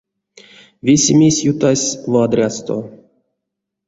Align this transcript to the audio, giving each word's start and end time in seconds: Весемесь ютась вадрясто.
Весемесь 0.85 1.39
ютась 1.51 1.87
вадрясто. 2.11 2.75